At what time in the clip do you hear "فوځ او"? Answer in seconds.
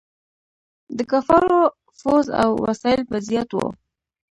1.99-2.49